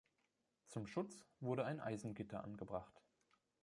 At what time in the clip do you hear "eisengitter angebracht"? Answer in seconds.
1.79-3.03